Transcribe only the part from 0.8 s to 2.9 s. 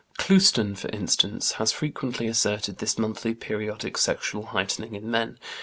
instance, has frequently asserted